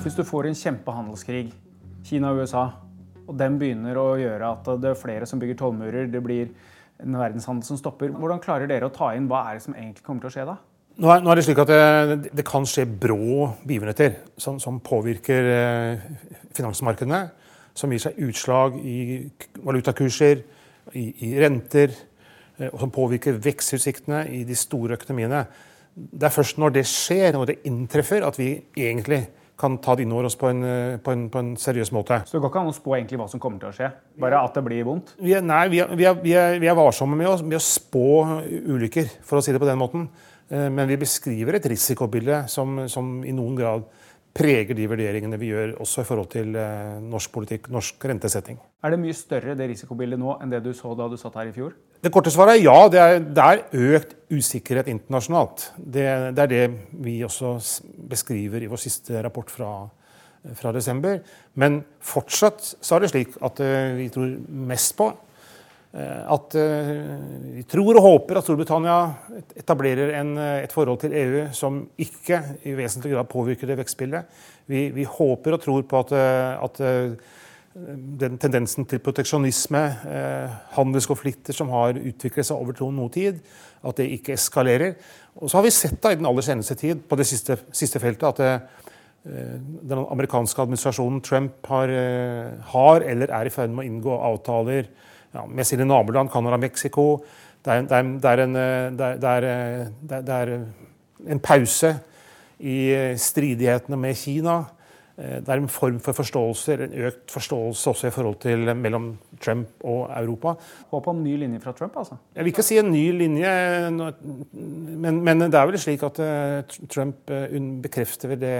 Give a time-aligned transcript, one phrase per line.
[0.00, 1.50] Hvis du får en kjempehandelskrig,
[2.08, 2.62] Kina og USA,
[3.28, 6.54] og den begynner å gjøre at det er flere som bygger tollmurer, det blir
[7.04, 10.06] en verdenshandel som stopper, hvordan klarer dere å ta inn hva er det som egentlig
[10.06, 10.54] kommer til å skje da?
[11.04, 14.78] Nå er, nå er det slik at det, det, kan skje brå begivenheter som, som
[14.84, 16.06] påvirker eh,
[16.56, 17.20] finansmarkedene.
[17.76, 19.00] Som gir seg utslag i
[19.60, 20.40] valutakurser,
[20.96, 21.92] i, i renter,
[22.56, 25.44] eh, og som påvirker vekstutsiktene i de store økonomiene.
[25.92, 29.26] Det er først når det skjer, når det inntreffer, at vi egentlig
[29.60, 32.22] kan ta det innover oss på en, eh, på, en, på en, seriøs måte.
[32.26, 33.90] Så det går ikke an å spå egentlig hva som kommer til å skje?
[34.20, 35.14] Bare at det blir vondt?
[35.20, 38.06] Vi er, nei, vi er, vi er, vi er varsomme med å, med å, spå
[38.48, 40.08] ulykker, for å si det på den måten.
[40.48, 43.86] Eh, men vi beskriver et risikobilde som, som i noen grad
[44.36, 48.58] preger de vurderingene vi gjør også i forhold til eh, norsk politikk, norsk rentesetting.
[48.84, 51.50] Er det mye større det risikobildet nå enn det du så da du satt her
[51.50, 51.74] i fjor?
[52.00, 52.76] Det korte svaret er ja.
[52.88, 55.66] Det er, det er økt usikkerhet internasjonalt.
[55.76, 56.06] Det,
[56.36, 56.62] det, er det
[57.04, 57.56] vi også
[58.10, 59.72] beskriver i vår siste rapport fra,
[60.56, 61.18] fra desember.
[61.60, 64.38] Men fortsatt så er det slik at eh, vi tror
[64.70, 65.10] mest på
[65.90, 66.90] at eh,
[67.56, 68.98] vi tror og håper at Storbritannia
[69.58, 74.28] etablerer en, eh, et forhold til EU som ikke i vesentlig grad påvirker det vekstbildet.
[74.70, 76.14] Vi, vi håper og tror på at,
[76.62, 76.78] at
[78.22, 79.82] den tendensen til proteksjonisme,
[80.76, 83.42] handelskonflikter som har utviklet seg over noe tid,
[83.82, 84.94] at det ikke eskalerer.
[85.42, 87.98] Og så har vi sett da i den aller seneste tid på det siste, siste
[87.98, 89.58] feltet at eh,
[89.90, 91.90] den amerikanske administrasjonen Trump har,
[92.70, 94.86] har eller er i ferd med å inngå avtaler
[95.34, 97.24] ja, med sine naboland, Canada Mexico.
[97.64, 98.58] Det er, det, er, det, er en,
[98.98, 100.52] det, det er,
[101.28, 101.94] en, pause
[102.58, 102.76] i
[103.20, 104.62] stridighetene med Kina.
[105.20, 109.10] Det er en form for forståelse, en økt forståelse også i forhold til mellom
[109.44, 110.54] Trump og Europa.
[110.90, 112.16] Håp om ny linje fra Trump, altså?
[112.34, 113.50] Jeg vil ikke si en ny linje,
[113.90, 116.22] men, men det er vel slik at
[116.88, 117.34] Trump
[117.84, 118.56] bekrefter det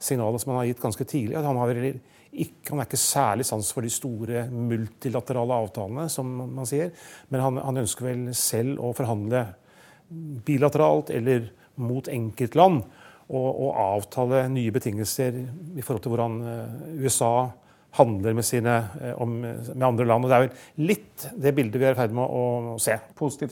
[0.00, 1.36] signalet som han har gitt ganske tidlig.
[1.36, 1.68] at han har
[2.32, 6.92] ikke, han er ikke særlig sans for de store multilaterale avtalene, som man sier.
[7.32, 9.46] Men han, han ønsker vel selv å forhandle
[10.46, 11.48] bilateralt eller
[11.80, 12.82] mot enkeltland.
[13.28, 17.32] Og, og avtale nye betingelser i forhold til hvordan eh, USA
[17.98, 20.24] handler med, sine, eh, om, med andre land.
[20.24, 22.44] Og det er vel litt det bildet vi er i ferd med å,
[22.74, 22.96] å se.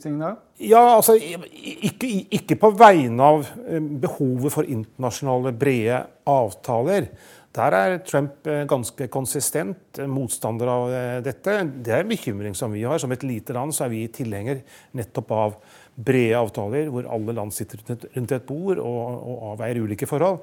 [0.03, 0.35] ting da?
[0.63, 7.11] Ja, altså ikke, ikke, på vegne av eh, behovet for internasjonale, brede avtaler.
[7.57, 11.57] Der er Trump eh, ganske konsistent motstander av eh, dette.
[11.81, 13.01] Det er en bekymring som vi har.
[13.01, 14.61] Som et lite land så er vi tilhenger
[14.97, 15.59] nettopp av
[15.97, 19.03] brede avtaler, hvor alle land sitter rundt et bord og,
[19.33, 20.43] og avveier ulike forhold.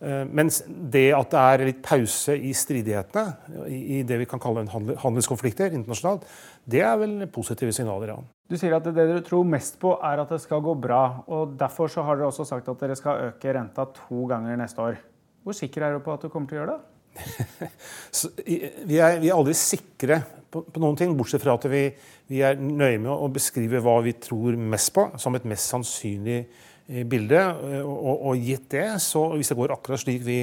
[0.00, 4.64] Eh, mens det at det er litt pause i stridighetene, i det vi kan kalle
[4.72, 6.26] handelskonflikter internasjonalt,
[6.64, 8.20] det er vel positive signaler, ja.
[8.48, 11.24] Du sier at det dere tror mest på, er at det skal gå bra.
[11.32, 14.80] og Derfor så har dere også sagt at dere skal øke renta to ganger neste
[14.84, 15.00] år.
[15.44, 16.90] Hvor sikker er du på at du kommer til å gjøre det?
[18.88, 20.18] vi, er, vi, er, aldri sikre
[20.50, 21.84] på, på, noen ting, bortsett fra at vi,
[22.30, 26.40] vi, er nøye med å beskrive hva vi tror mest på, som et mest sannsynlig
[26.40, 27.42] eh, bilde.
[27.82, 30.40] Og, og, og gitt det, så hvis det går akkurat slik vi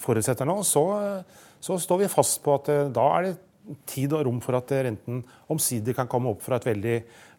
[0.00, 0.84] forutsetter nå, så,
[1.62, 3.34] så står vi fast på at eh, da er det
[3.88, 6.98] tid og rom for at renten omsider kan komme opp fra et veldig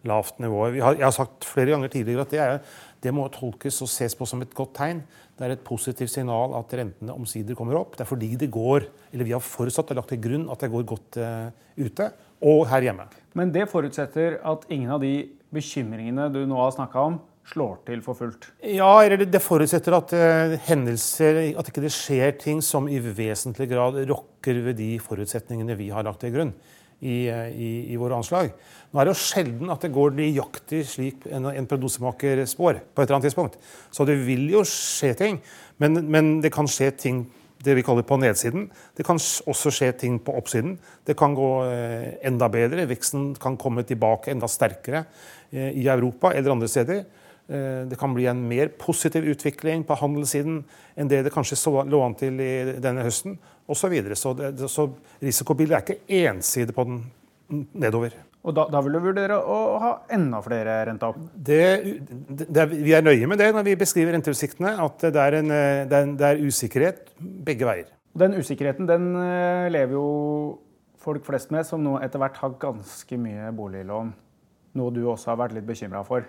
[0.09, 0.63] lavt nivå.
[0.81, 2.59] Har, jeg har sagt flere ganger tidligere at det, er,
[3.05, 5.03] det, må tolkes og ses på som et godt tegn.
[5.35, 7.95] Det er et positivt signal at rentene omsider kommer opp.
[7.97, 10.71] Det er fordi det går, eller vi har forutsatt og lagt til grunn at det
[10.73, 12.09] går godt uh, ute,
[12.45, 13.07] og her hjemme.
[13.37, 15.13] Men det forutsetter at ingen av de
[15.55, 18.47] bekymringene du nå har snakka om, slår til for fullt?
[18.65, 23.69] Ja, eller det forutsetter at uh, hendelser At ikke det skjer ting som i vesentlig
[23.69, 26.55] grad rokker ved de forutsetningene vi har lagt til grunn
[27.01, 28.53] i, uh, i, i våre anslag.
[28.95, 32.77] Nå er det jo sjelden at det går nøyaktig slik en, en prognosemaker spår.
[32.95, 33.57] på et eller annet tidspunkt.
[33.91, 35.41] Så det vil jo skje ting.
[35.83, 37.25] Men, men, det kan skje ting
[37.65, 38.69] det vi kaller på nedsiden.
[38.95, 40.77] Det kan også skje ting på oppsiden.
[41.03, 42.87] Det kan gå eh, enda bedre.
[42.87, 45.03] Veksten kan komme tilbake enda sterkere
[45.51, 47.03] eh, i Europa eller andre steder.
[47.49, 50.63] Eh, det kan bli en mer positiv utvikling på handelssiden
[50.95, 53.79] enn det det kanskje lå an til i denne høsten, osv.
[53.79, 54.15] Så, videre.
[54.15, 54.33] så,
[54.69, 54.87] så
[55.23, 57.03] risikobildet er ikke ensidig på den
[57.73, 58.13] nedover.
[58.45, 61.17] Og da, da, vil du vurdere å ha enda flere renteopp?
[61.33, 61.61] Det,
[62.29, 64.75] det, vi er nøye med det når vi beskriver renteutsiktene.
[64.83, 67.89] At det er, en, det, er, det er, usikkerhet begge veier.
[68.15, 70.05] Den usikkerheten den eh, lever jo
[71.01, 74.13] folk flest med, som nå etter hvert har ganske mye boliglån.
[74.77, 76.27] Noe du også har vært litt bekymra for.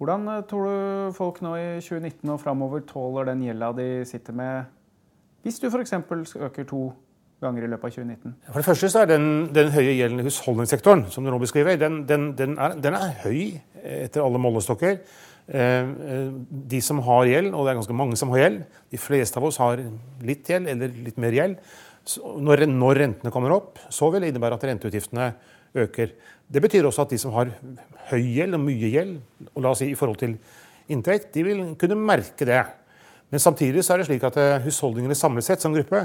[0.00, 4.40] Hvordan eh, tror du folk nå i 2019 og framover tåler den gjelda de sitter
[4.40, 4.72] med,
[5.42, 5.92] hvis du f.eks.
[6.36, 6.82] øker to
[7.42, 8.34] ganger i løpet av 2019?
[8.48, 11.76] For det første så er den, den høye gjelden i husholdningssektoren som du nå beskriver,
[11.80, 13.40] den, den, den, er, den er høy
[13.82, 15.00] etter alle målestokker.
[16.72, 18.60] De som har gjeld, og det er ganske mange som har gjeld,
[18.94, 19.82] de fleste av oss har
[20.22, 21.58] litt gjeld eller litt mer gjeld.
[22.42, 25.32] Når, når rentene kommer opp, så vil det innebære at renteutgiftene
[25.82, 26.14] øker.
[26.52, 27.50] Det betyr også at de som har
[28.10, 29.18] høy gjeld og mye gjeld,
[29.52, 30.36] og la oss si i forhold til
[30.92, 32.62] inntekt, de vil kunne merke det.
[33.32, 34.36] Men samtidig så er det slik at
[34.66, 36.04] husholdningene samlet sett som gruppe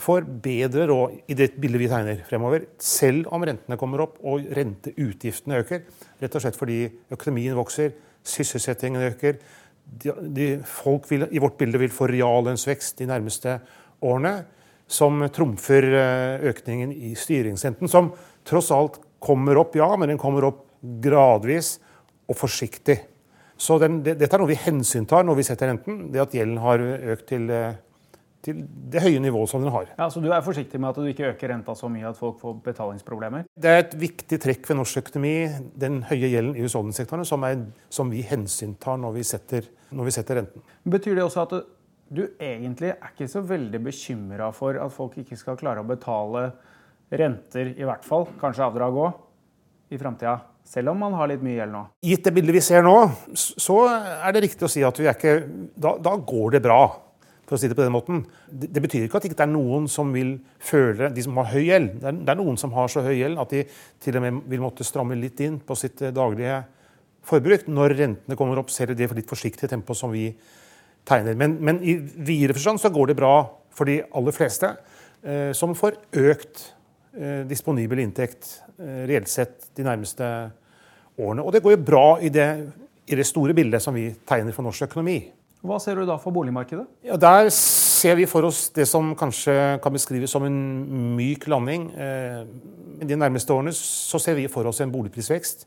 [0.00, 4.48] får bedre råd i det bildet vi tegner fremover, selv om rentene kommer opp og
[4.56, 5.84] renteutgiftene øker.
[6.22, 6.80] Rett og slett fordi
[7.14, 7.94] økonomien vokser,
[8.26, 9.38] sysselsettingen øker.
[9.84, 13.58] De, de, folk vil, i vårt bilde vil få reallønnsvekst de nærmeste
[14.02, 14.40] årene,
[14.90, 18.10] som trumfer eh, økningen i styringsrenten, som
[18.44, 20.64] tross alt kommer opp, ja, men den kommer opp
[21.04, 21.76] gradvis
[22.28, 22.98] og forsiktig.
[23.56, 26.08] Så den, det, dette er noe vi hensyntar når vi setter renten.
[26.12, 26.82] Det at gjelden har
[27.14, 27.74] økt til eh,
[28.44, 29.88] til det høye nivået som den har.
[29.98, 32.40] Ja, Så du er forsiktig med at du ikke øker renta så mye at folk
[32.40, 33.46] får betalingsproblemer?
[33.56, 35.34] Det er et viktig trekk ved norsk økonomi,
[35.80, 37.46] den høye gjelden i husholdningssektoren, som,
[37.88, 40.66] som vi hensyntar når vi, setter, når vi setter renten.
[40.84, 41.56] Betyr det også at
[42.14, 46.50] du egentlig er ikke så veldig bekymra for at folk ikke skal klare å betale
[47.14, 49.22] renter, i hvert fall, kanskje avdrag òg,
[49.92, 50.38] i framtida?
[50.64, 51.82] Selv om man har litt mye gjeld nå?
[52.08, 52.96] Gitt det bildet vi ser nå,
[53.36, 55.34] så er det riktig å si at vi er ikke
[55.76, 56.82] Da, da går det bra
[57.44, 58.22] for å si det på den måten.
[58.48, 61.50] Det, det betyr ikke at det ikke er noen som vil føle, de som har
[61.52, 61.90] høy gjeld.
[62.00, 63.64] Det er, det er, noen som har så høy gjeld at de
[64.02, 66.62] til og med vil måtte stramme litt inn på sitt eh, daglige
[67.28, 67.68] forbruk.
[67.68, 70.30] Når rentene kommer opp, ser det for litt forsiktig tempo som vi
[71.04, 71.36] tegner.
[71.36, 73.34] Men, men i videre forstand så går det bra
[73.74, 74.72] for de aller fleste,
[75.20, 76.68] eh, som får økt
[77.12, 80.26] eh, disponibel inntekt reelt sett de nærmeste
[81.18, 81.44] årene.
[81.44, 82.48] Og det går jo bra i det,
[83.06, 85.18] i det store bildet som vi tegner for norsk økonomi.
[85.64, 86.84] Hva ser du da for boligmarkedet?
[87.06, 90.58] Ja, der ser vi for oss det som kanskje kan beskrives som en
[91.16, 91.86] myk landing.
[91.96, 92.42] Eh,
[93.00, 95.64] de nærmeste årene så ser vi for oss en boligprisvekst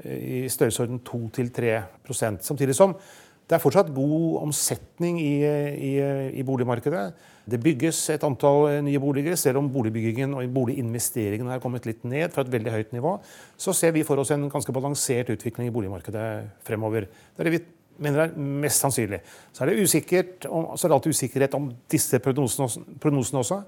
[0.00, 2.96] eh, i størrelsesorden 2-3 Samtidig som
[3.44, 5.92] det er fortsatt god omsetning i, i,
[6.32, 7.02] i, boligmarkedet.
[7.44, 9.36] Det bygges et antall nye boliger.
[9.36, 13.18] Selv om boligbyggingen og boliginvesteringen har kommet litt ned fra et veldig høyt nivå,
[13.60, 16.24] så ser vi for oss en ganske balansert utvikling i boligmarkedet
[16.64, 17.04] fremover.
[17.04, 17.62] Det er det vi
[18.00, 19.20] mener er mest sannsynlig.
[19.52, 23.60] Så er det, usikkert, så er det alltid usikkerhet om disse prognosene, også.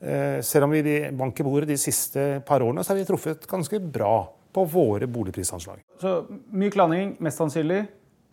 [0.00, 3.44] Eh, selv om vi bank i bordet de siste par årene så har vi truffet
[3.44, 4.14] ganske bra
[4.50, 5.84] på våre boligprisanslag.
[6.00, 6.22] Så
[6.56, 7.84] myk landing mest sannsynlig.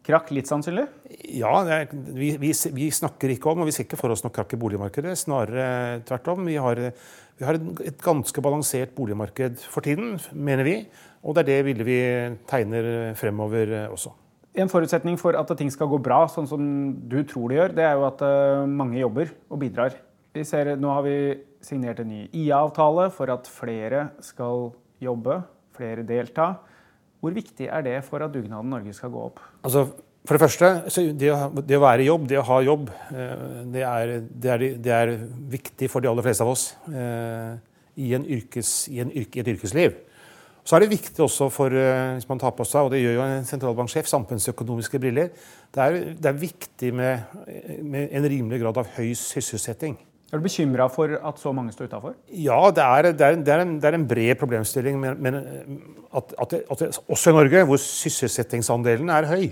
[0.07, 0.85] Krakk litt sannsynlig?
[1.35, 4.31] Ja, er, vi, vi, vi, snakker ikke om og vi ser ikke for oss noe
[4.35, 5.17] krakk i boligmarkedet.
[5.19, 5.65] Snarere
[6.07, 6.45] tvert om.
[6.47, 6.79] Vi har,
[7.35, 10.77] vi har et ganske balansert boligmarked for tiden, mener vi.
[11.27, 11.99] Og det er det bildet vi
[12.47, 12.87] tegner
[13.19, 14.13] fremover også.
[14.57, 16.61] En forutsetning for at ting skal gå bra, sånn som
[17.05, 19.99] du tror det gjør, det er jo at eh, mange jobber og bidrar.
[20.33, 21.17] Vi ser, nå har vi
[21.61, 24.71] signert en ny IA-avtale for at flere skal
[25.03, 25.41] jobbe,
[25.77, 26.55] flere delta.
[27.27, 29.41] Hvor viktig er det for at dugnaden Norge skal gå opp?
[29.67, 29.81] Altså,
[30.23, 30.67] for det første,
[31.19, 33.41] det å, det å, være i jobb, det å ha jobb, eh,
[33.73, 35.11] det er, det, er, det er,
[35.51, 37.57] viktig for de aller fleste av oss eh,
[37.99, 39.99] i, yrkes, i, yrke, i et yrkesliv.
[40.67, 43.19] Så er det viktig også for, eh, hvis man tar på seg, og det gjør
[43.19, 45.35] jo en sentralbanksjef, samfunnsøkonomiske briller,
[45.75, 47.39] det er, det er viktig med,
[47.83, 49.99] med, en rimelig grad av høy sysselsetting.
[50.27, 52.17] Er du bekymra for at så mange står utafor?
[52.35, 54.99] Ja, det er, det, er, det, er en, det er, en, bred problemstilling.
[54.99, 55.37] Men, men
[56.11, 59.47] at, at, at også i Norge, hvor sysselsettingsandelen er høy,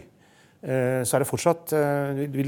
[0.66, 2.48] Eh, så er det fortsatt, eh, vil,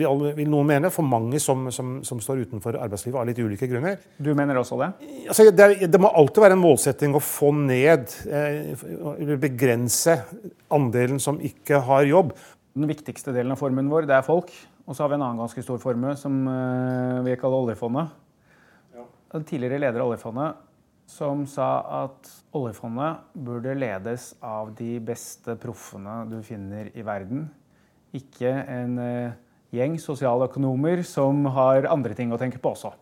[0.49, 3.99] noen mene, for mange som, som, som, står utenfor arbeidslivet av litt ulike grunner.
[4.17, 4.87] Du mener også det?
[5.29, 8.73] Altså, det, det, må alltid være en målsetting å få ned, eh,
[9.37, 10.17] begrense,
[10.73, 12.33] andelen som ikke har jobb.
[12.77, 14.49] Den viktigste delen av formuen vår, det er folk.
[14.87, 16.39] Og så har vi en annen ganske stor formue som
[17.25, 18.13] vi kaller oljefondet.
[18.95, 19.03] Ja.
[19.35, 20.63] En tidligere leder av oljefondet
[21.11, 21.69] som sa
[22.05, 27.49] at oljefondet burde ledes av de beste proffene du finner i verden
[28.15, 29.35] ikke en eh,
[29.75, 32.93] gjeng sosialøkonomer som har andre ting å tenke på også.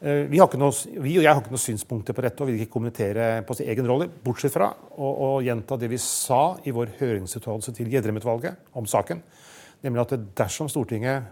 [0.00, 2.74] Eh, vi, noe, vi, og jeg har ikke noen synspunkter på dette og vil ikke
[2.76, 6.96] kommentere på sin egen rolle, bortsett fra å, å gjenta det vi sa i vår
[7.00, 9.22] høringsuttalelse til Gjedrem-utvalget om saken,
[9.86, 11.30] nemlig at dersom Stortinget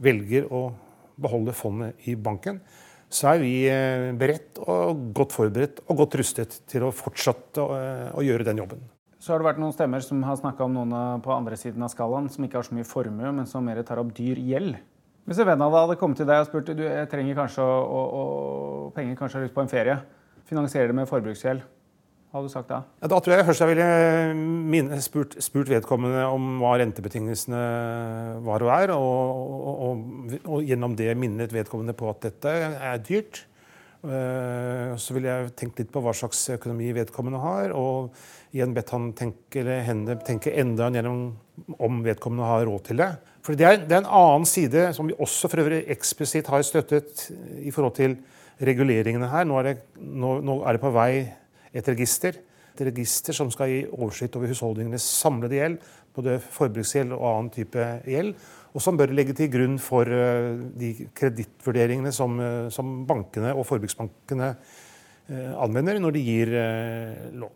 [0.00, 0.68] velger å
[1.20, 2.60] beholde fondet i banken,
[3.12, 7.78] så er vi eh, beredt og godt forberedt og godt rustet til å fortsette å,
[8.18, 8.82] å gjøre den jobben.
[9.22, 11.90] Så har det vært noen stemmer som har snakka om noen på andre siden av
[11.90, 14.76] skalaen som ikke har så mye formue, men som mer tar opp dyr gjeld.
[15.26, 17.64] Hvis en venn av deg hadde kommet til deg og spurt du, jeg trenger kanskje
[17.64, 18.26] å, å,
[18.94, 19.96] penger kanskje har lyst på en ferie,
[20.46, 21.64] finansierer det med forbruksgjeld,
[22.36, 22.82] hva hadde du sagt da?
[23.00, 27.60] Ja, da tror jeg først jeg ville spurt, spurt, vedkommende om hva rentebetingelsene
[28.44, 33.46] var og er, og, og, og gjennom det minnet vedkommende på at dette er dyrt.
[34.04, 38.12] Eh, så ville jeg tenkt litt på hva slags økonomi vedkommende har, og
[38.52, 41.24] igjen bedt han tenke, eller henne tenke enda gjennom
[41.80, 43.10] om vedkommende har råd til det.
[43.46, 46.68] For det er, det er en annen side som vi også for øvrig eksplisitt har
[46.68, 47.30] støttet
[47.64, 48.20] i forhold til
[48.60, 49.48] reguleringene her.
[49.48, 51.10] Nå er det, nå, nå er det på vei
[51.76, 52.38] et register.
[52.76, 55.80] Et register som skal gi oversikt over husholdningenes samlede gjeld,
[56.16, 58.34] både forbruksgjeld og annen type gjeld
[58.76, 63.64] og som bør legge til grunn for eh, de kredittvurderingene som, eh, som, bankene og
[63.68, 66.52] forbruksbankene eh, anvender når de gir
[67.40, 67.54] lån.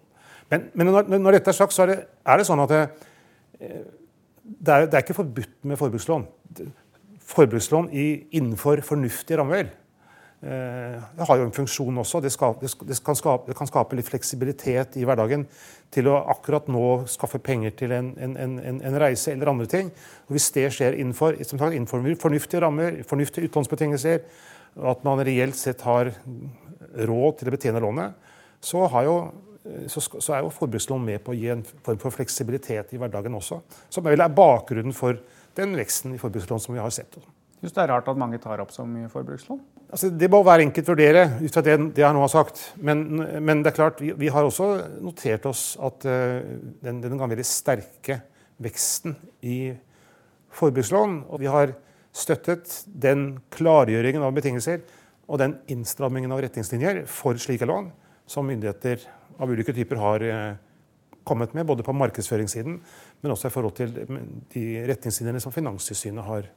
[0.50, 2.80] Men, men når, når, dette er sagt, så er det, er det sånn at det,
[3.60, 6.24] det, er, det, er, ikke forbudt med forbrukslån.
[7.30, 8.06] Forbrukslån i,
[8.40, 9.68] innenfor fornuftige rammer
[10.40, 12.22] det har jo en funksjon også.
[12.24, 15.44] Det, skal, det, kan skape, det, kan skape, litt fleksibilitet i hverdagen
[15.92, 19.90] til å akkurat nå skaffe penger til en, en, en, en reise eller andre ting.
[20.28, 24.24] Og hvis det skjer innenfor, sagt, innenfor fornuftige rammer, fornuftige utlånsbetingelser,
[24.80, 26.12] at man reelt sett har
[27.10, 28.30] råd til å betjene lånet,
[28.64, 29.16] så, jo,
[29.92, 33.36] så, så er jo forbrukslån med på å gi en form for fleksibilitet i hverdagen
[33.36, 33.60] også.
[33.92, 35.20] Som vel er bakgrunnen for
[35.58, 37.20] den veksten i forbrukslån som vi har sett.
[37.60, 39.60] Syns det er rart at mange tar opp så mye forbrukslån?
[39.90, 42.62] Altså, det må hver enkelt vurdere ut fra det, det, jeg nå har sagt.
[42.78, 43.02] Men,
[43.42, 44.68] men det er klart, vi, vi, har også
[45.02, 46.38] notert oss at uh,
[46.84, 48.20] den, den veldig sterke
[48.62, 49.72] veksten i
[50.54, 51.74] forbrukslån, og vi har
[52.14, 54.82] støttet den klargjøringen av betingelser
[55.30, 57.90] og den innstrammingen av retningslinjer for slike lån
[58.30, 59.02] som myndigheter
[59.42, 60.54] av ulike typer har uh,
[61.26, 62.80] kommet med, både på markedsføringssiden,
[63.20, 63.94] men også i forhold til
[64.54, 66.50] de retningslinjene som Finanstilsynet har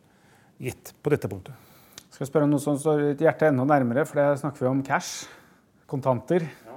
[0.62, 1.73] gitt på dette punktet.
[2.14, 4.68] Jeg skal spørre om noe som står ditt hjerte enda nærmere, for det snakker vi
[4.70, 5.24] om cash.
[5.90, 6.44] Kontanter.
[6.46, 6.76] Ja.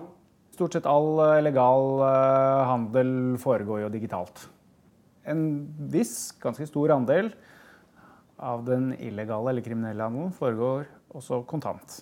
[0.57, 3.11] Stort sett all eh, legal eh, handel
[3.43, 4.47] foregår jo digitalt.
[5.29, 5.43] En
[5.93, 7.29] viss, ganske stor andel
[8.41, 12.01] av den illegale eller kriminelle handelen foregår også kontant.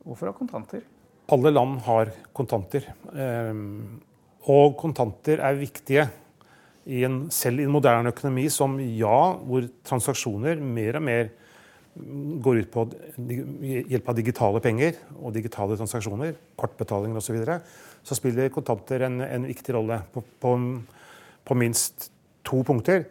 [0.00, 0.88] Hvorfor ha kontanter?
[1.36, 2.88] Alle land har kontanter.
[3.12, 4.00] Ehm,
[4.48, 6.08] og kontanter er viktige
[6.88, 11.34] i en, selv i en moderne økonomi som ja, hvor transaksjoner mer og mer
[11.94, 12.84] går ut på
[13.62, 17.58] hjelp av digitale penger og digitale transaksjoner, kortbetalinger osv., så, videre,
[18.02, 20.54] så spiller kontanter en, en viktig rolle på, på,
[21.46, 22.08] på, minst
[22.46, 23.06] to punkter.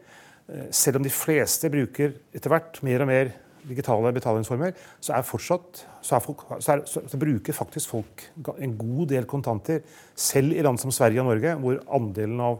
[0.51, 3.31] Eh, selv om de fleste bruker etter hvert mer og mer
[3.63, 8.25] digitale betalingsformer, så, er fortsatt, så, er folk, så, er, så bruker faktisk folk
[8.57, 9.79] en god del kontanter,
[10.19, 12.59] selv i land som Sverige og Norge, hvor andelen av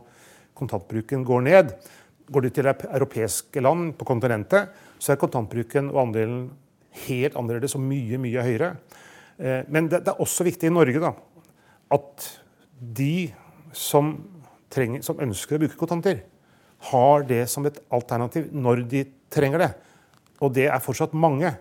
[0.56, 1.76] kontantbruken går ned.
[2.32, 4.72] Går du til europeiske land på kontinentet,
[5.04, 6.44] så er kontantbruken og andelen
[7.04, 8.70] helt annerledes og mye, mye høyere.
[9.38, 11.12] Eh, men det er også viktig i Norge da,
[11.92, 12.30] at
[12.80, 13.32] de
[13.76, 14.14] som,
[14.72, 16.24] trenger, som ønsker å bruke kontanter,
[16.92, 19.70] har det som et alternativ når de trenger det.
[20.44, 21.52] Og det er fortsatt mange.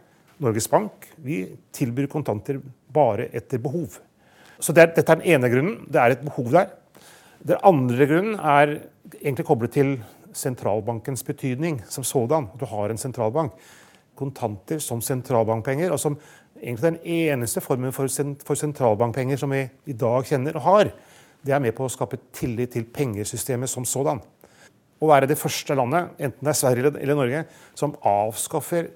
[0.42, 1.44] Norges Bank vi
[1.74, 2.58] tilbyr kontanter
[2.92, 4.00] bare etter behov.
[4.62, 5.76] Så det er, Dette er den ene grunnen.
[5.86, 6.72] Det er et behov der.
[7.42, 8.74] Den andre grunnen er
[9.20, 9.96] egentlig koblet til
[10.36, 12.48] sentralbankens betydning som sådan.
[12.58, 13.54] Du har en sentralbank.
[14.18, 16.18] Kontanter som sentralbankpenger, og som
[16.60, 20.92] egentlig den eneste formen for, sentralbankpenger som vi i dag kjenner og har,
[21.42, 24.20] det er med på å skape tillit til pengesystemet som sådan.
[25.02, 28.92] Å være det første landet, enten det er Sverige eller Norge, som avskaffer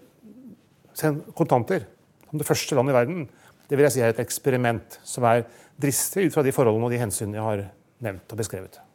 [1.37, 1.89] kontanter
[2.29, 3.29] som det første landet i verden,
[3.67, 5.47] det vil jeg si er et eksperiment som er
[5.81, 7.65] dristig ut fra de forholdene og de hensynene jeg har
[8.07, 8.86] nevnt og beskrevet.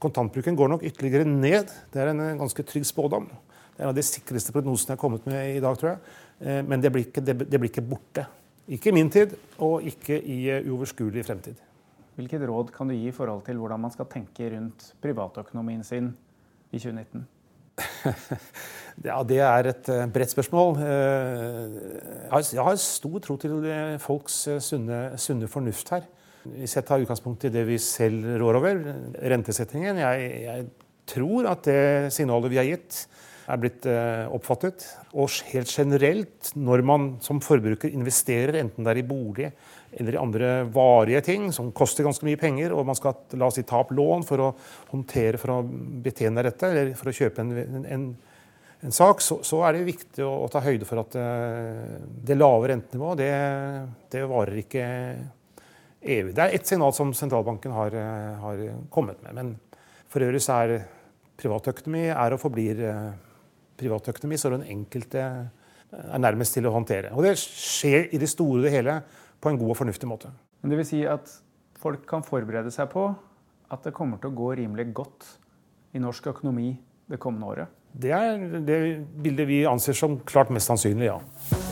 [0.00, 1.70] Kontantbruken går nok ytterligere ned.
[1.92, 3.28] Det er en ganske trygg spådom.
[3.28, 6.14] Det er en av de sikreste prognosene jeg har kommet med i dag, tror jeg.
[6.40, 8.24] Eh, men det blir ikke, det, blir ikke borte.
[8.70, 11.60] Ikke i min tid, og ikke i eh, uoverskuelig fremtid.
[12.16, 16.12] Hvilket råd kan du gi i forhold til hvordan man skal tenke rundt privatøkonomien sin
[16.72, 17.26] i 2019?
[19.08, 20.80] ja, Det er et eh, bredt spørsmål.
[20.80, 23.68] Jeg har stor tro til
[24.00, 26.08] folks sunne, sunne fornuft her.
[26.44, 28.78] Hvis jeg tar utgangspunkt i det vi selv rår over,
[29.32, 30.68] rentesettingen jeg, jeg,
[31.10, 33.00] tror at det signalet vi har gitt,
[33.50, 34.84] er blitt eh, oppfattet.
[35.18, 39.50] Og helt generelt, når man som forbruker investerer, enten det er i bolig
[39.90, 43.58] eller i andre varige ting som koster ganske mye penger, og man skal la oss
[43.58, 44.50] si, ta opp lån for å
[44.92, 45.62] håndtere, for å
[46.04, 48.04] betjene dette, eller for å kjøpe en, en,
[48.86, 52.38] en sak, så, så, er det viktig å, å, ta høyde for at uh, det
[52.38, 53.34] lave rentenivået det,
[54.14, 54.86] det varer ikke
[56.00, 56.34] evig.
[56.34, 59.34] Det er ett signal som sentralbanken har, eh, har, kommet med.
[59.34, 59.58] Men
[60.08, 60.84] for øvrig så er
[61.40, 63.12] privatøkonomi er og forblir eh,
[63.80, 67.12] privatøkonomi, så den enkelte eh, er nærmest til å håndtere.
[67.14, 69.00] Og det skjer i det store og det hele
[69.40, 70.32] på en god og fornuftig måte.
[70.60, 71.30] Men det vil si at
[71.80, 73.08] folk kan forberede seg på
[73.70, 75.28] at det kommer til å gå rimelig godt
[75.94, 76.74] i norsk økonomi
[77.10, 77.76] det kommende året?
[77.90, 78.78] Det er det
[79.22, 81.69] bildet vi anser som klart mest sannsynlig, ja.